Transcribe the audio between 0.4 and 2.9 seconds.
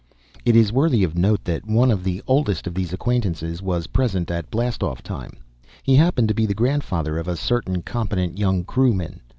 It is worthy of note that one of the oldest of